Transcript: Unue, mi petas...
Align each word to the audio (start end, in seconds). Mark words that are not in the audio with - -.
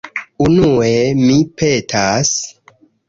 Unue, 0.45 0.87
mi 1.19 1.35
petas... 1.61 2.33